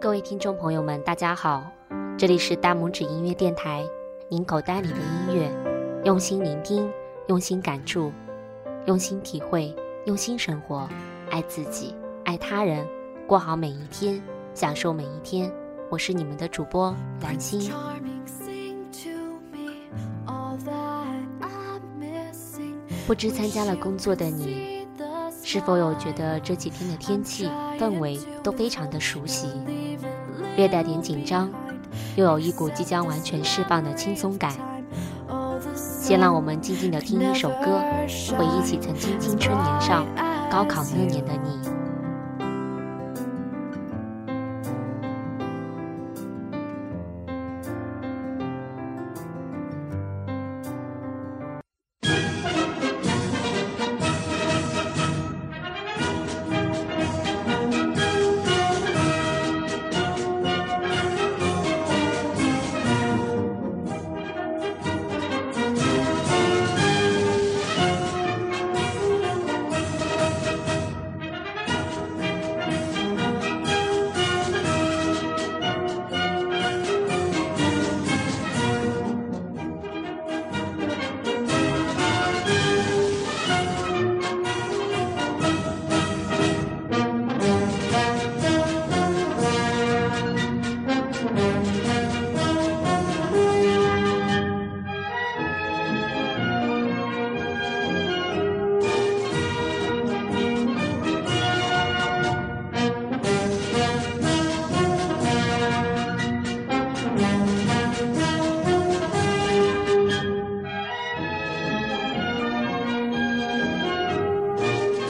[0.00, 1.68] 各位听众朋友们，大家好，
[2.16, 3.84] 这里是大拇指音乐电台，
[4.28, 5.50] 您口袋里的音乐，
[6.04, 6.88] 用心聆听，
[7.26, 8.12] 用心感触，
[8.86, 9.74] 用心体会，
[10.06, 10.88] 用心生活，
[11.30, 12.86] 爱自己，爱他人，
[13.26, 14.22] 过好每一天，
[14.54, 15.52] 享受每一天。
[15.90, 17.68] 我是你们的主播兰心。
[23.04, 24.86] 不知参加了工作的你，
[25.42, 27.48] 是否有觉得这几天的天气
[27.80, 29.48] 氛围都非常的熟悉，
[30.58, 31.48] 略带点紧张，
[32.16, 34.52] 又有一股即将完全释放的轻松感。
[35.72, 37.80] 先让我们静静的听一首歌，
[38.36, 40.04] 回忆起曾经青春年少、
[40.50, 41.77] 高考那年的你。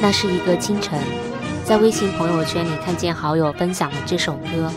[0.00, 0.96] 那是一个清晨，
[1.64, 4.72] 在微信朋友圈里看见好友分享了这首歌，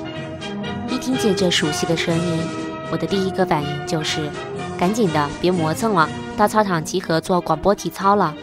[0.90, 2.44] 一听见这熟悉的声音，
[2.92, 4.32] 我的第一个反应就是，
[4.80, 8.36] 赶紧的，别磨蹭了，到操场集合做广播体操了。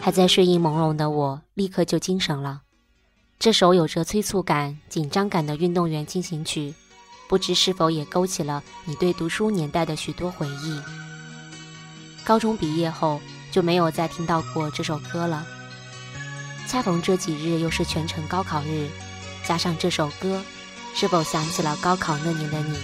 [0.00, 2.62] 还在睡意朦胧的我，立刻就精神了。
[3.38, 6.74] 这首有着催促感、紧张感的运动员进行曲，
[7.28, 10.80] 不知是否也勾起了你对读书年代的许多回忆。
[12.24, 13.20] 高中毕业后。
[13.50, 15.46] 就没有再听到过这首歌了。
[16.66, 18.88] 恰逢这几日又是全城高考日，
[19.46, 20.42] 加上这首歌，
[20.94, 22.78] 是否想起了高考那年的你，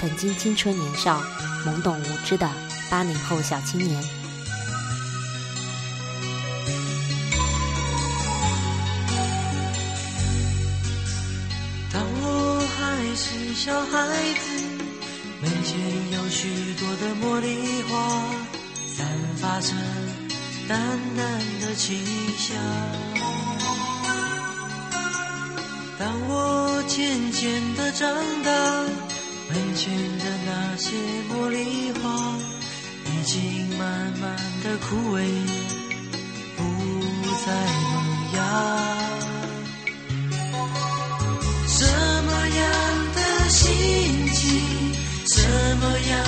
[0.00, 1.20] 曾经青春年少、
[1.66, 2.50] 懵懂无知的
[2.90, 4.02] 八零后小青年？
[11.92, 14.08] 当我还是小孩
[14.40, 14.62] 子，
[15.42, 15.78] 门前
[16.12, 18.51] 有许多的茉莉花。
[19.02, 19.74] 散发着
[20.68, 20.78] 淡
[21.16, 21.26] 淡
[21.60, 21.98] 的清
[22.38, 22.56] 香。
[25.98, 28.08] 当我渐渐的长
[28.44, 28.50] 大，
[29.50, 30.94] 门前的那些
[31.28, 32.36] 茉莉花
[33.06, 35.26] 已经慢慢的枯萎，
[36.56, 36.62] 不
[37.44, 37.52] 再
[37.90, 37.94] 萌
[38.36, 38.38] 芽。
[41.66, 41.84] 什
[42.22, 42.62] 么样
[43.16, 44.40] 的心情？
[45.26, 45.42] 什
[45.78, 46.21] 么样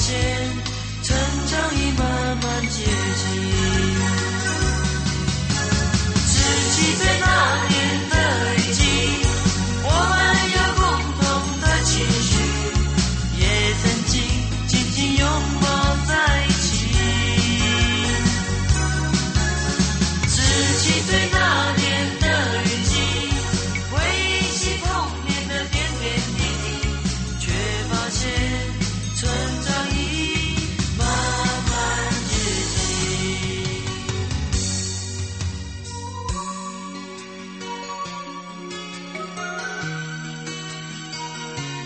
[0.00, 0.49] 发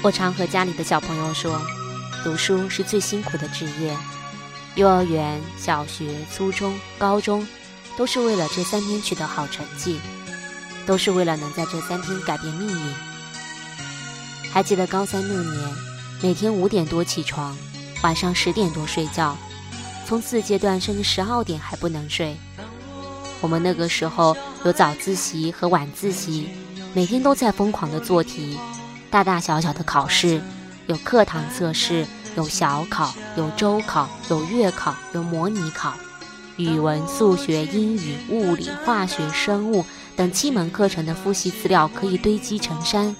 [0.04, 1.58] 我常和家里的小朋友说，
[2.22, 3.96] 读书是最辛苦的职业。
[4.74, 7.48] 幼儿园、小学、初中、高中，
[7.96, 9.98] 都是为了这三天取得好成绩，
[10.84, 12.94] 都是为了能在这三天改变命运。
[14.52, 15.68] 还记得高三那年，
[16.20, 17.56] 每天五点多起床，
[18.02, 19.34] 晚上十点多睡觉，
[20.06, 22.36] 从四阶段甚至十二点还不能睡，
[23.40, 24.36] 我们那个时候
[24.66, 26.50] 有早自习和晚自习，
[26.92, 28.58] 每天都在疯狂的做题，
[29.14, 30.42] 大大小小的考试，
[30.88, 35.94] 有课堂测试，有小考，有周考，有月考，有模拟考，
[36.56, 43.14] 语文、数学、英语、物理、化学、生物等七门课程的复习资料可以堆积成山。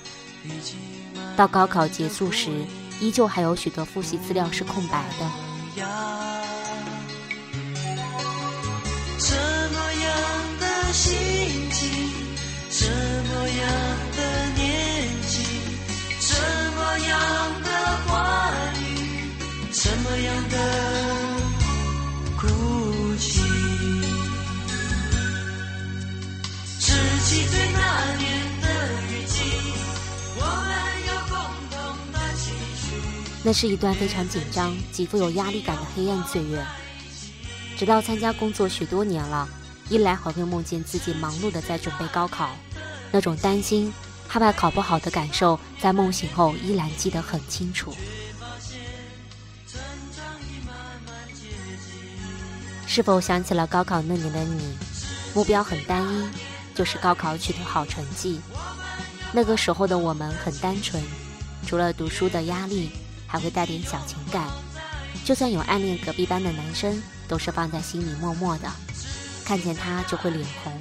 [1.37, 2.51] 到高考结束时，
[2.99, 5.31] 依旧还有许多复习资料是空白的。
[9.21, 9.37] 什
[9.73, 10.13] 么样
[10.59, 12.11] 的心情，
[12.69, 13.94] 什么样
[33.45, 36.65] 那是一段非常紧张、极富有压力感的黑暗岁月。
[37.77, 39.49] 直到参加工作许多年了。
[39.91, 42.57] 依然还会梦见自己忙碌的在准备高考，
[43.13, 43.93] 那种担心、
[44.27, 47.95] 害怕考不好的感受，在梦醒后依然记得很清楚。
[52.87, 54.75] 是否想起了高考那年的你？
[55.35, 56.31] 目标很单一，
[56.75, 58.41] 就是高考取得好成绩。
[59.33, 61.03] 那个时候的我们很单纯，
[61.67, 62.91] 除了读书的压力，
[63.27, 64.47] 还会带点小情感。
[65.25, 68.71] 就算有暗恋隔壁班的男生，都是放在心里默默的。
[69.45, 70.73] 看见他就会脸红，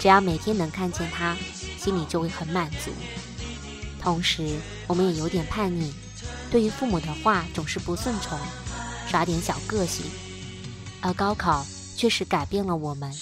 [0.00, 1.36] 只要每天能看见他，
[1.78, 2.90] 心里就会很满足。
[4.00, 4.56] 同时，
[4.86, 5.92] 我们也有点叛逆，
[6.50, 8.38] 对于父母的话总是不顺从，
[9.08, 10.04] 耍点小个性。
[11.00, 11.64] 而高考
[11.96, 13.12] 确实改变了我们，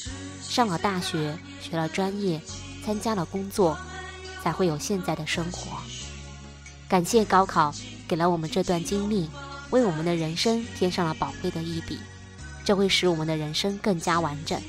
[0.43, 2.41] 上了大学，学了专业，
[2.85, 3.79] 参加了工作，
[4.43, 5.79] 才会有现在的生活。
[6.89, 7.75] 感谢高考，
[8.09, 9.29] 给了我们这段经历，
[9.71, 11.99] 为我们的人生添上了宝贵的一笔。
[12.65, 14.61] 这会使我们的人生更加完整。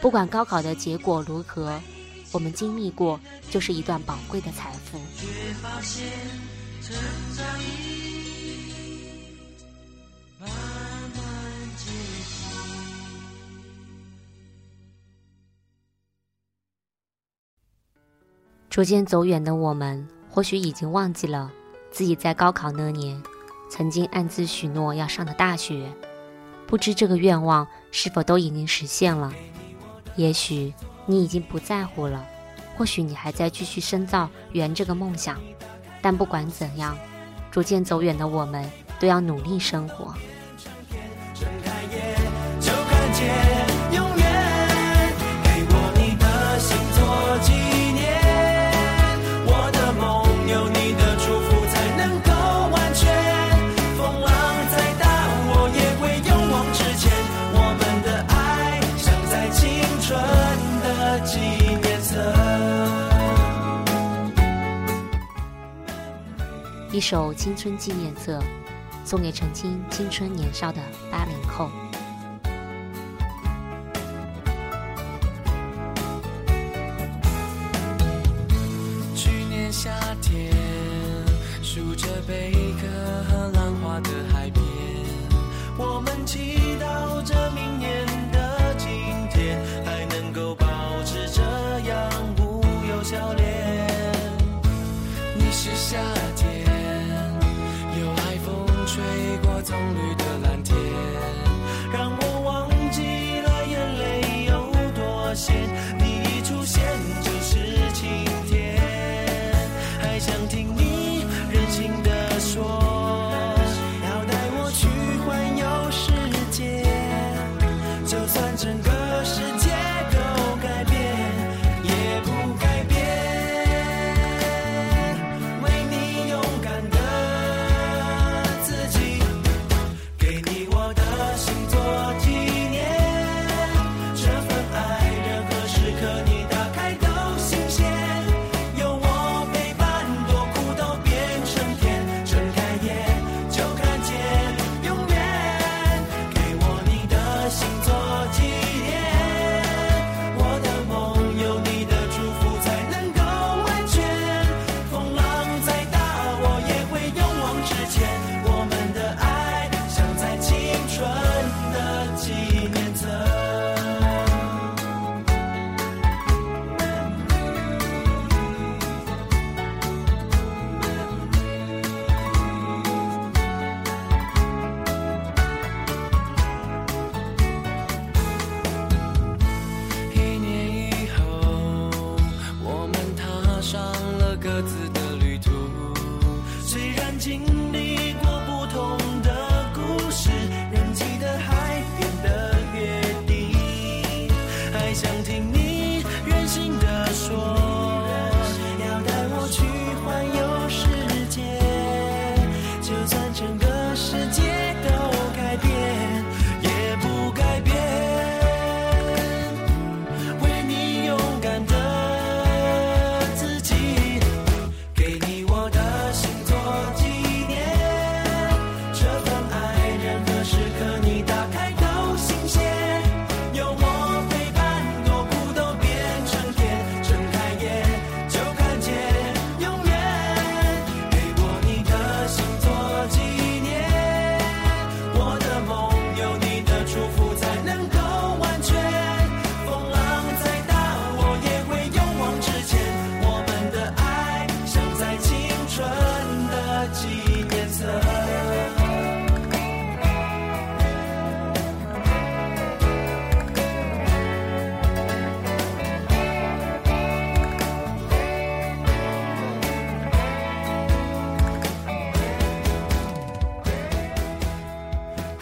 [0.00, 1.80] 不管高考的结果如何，
[2.32, 3.20] 我们经历过
[3.50, 5.00] 就是一段宝贵的财富。
[18.68, 21.50] 逐渐走远的我们，或许已经忘记了
[21.96, 23.22] 自己在高考那年
[23.70, 25.90] 曾经暗自许诺要上的大学。
[26.66, 29.32] 不知这个愿望是否都已经实现了？
[30.14, 30.74] 也许
[31.06, 32.22] 你已经不在乎了，
[32.76, 35.40] 或许你还在继续深造圆这个梦想。
[36.02, 36.94] 但不管怎样，
[37.50, 38.70] 逐渐走远的我们
[39.00, 40.12] 都要努力生活。
[66.96, 68.42] 一首青春纪念册，
[69.04, 70.80] 送给曾经青春年少的
[71.12, 71.68] 八零后。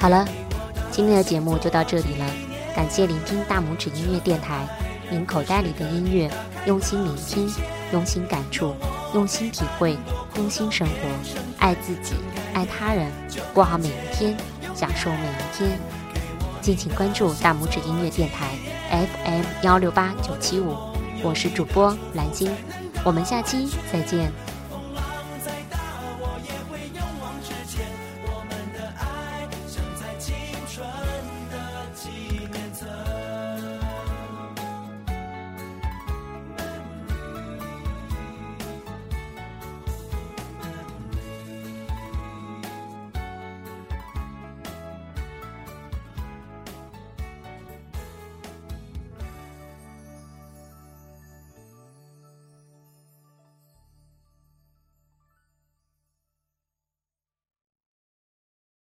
[0.05, 0.23] 好了，
[0.91, 2.27] 今天的节目就到这里了，
[2.77, 4.69] 感谢聆听大拇指音乐电台，
[5.09, 6.31] 您口袋里的音乐，
[6.67, 7.51] 用心聆听，
[7.91, 8.75] 用心感触，
[9.15, 9.97] 用心体会，
[10.37, 10.95] 用心生活，
[11.59, 12.17] 爱自己，
[12.53, 13.11] 爱他人，
[13.55, 14.37] 过好每一天，
[14.75, 15.81] 享受每一天。
[16.61, 18.51] 敬请关注大拇指音乐电台
[18.91, 20.77] FM 幺六八九七五，
[21.23, 22.51] 我是主播蓝晶，
[23.03, 24.31] 我们下期再见。